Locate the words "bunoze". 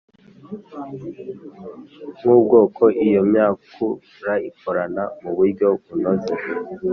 5.87-6.33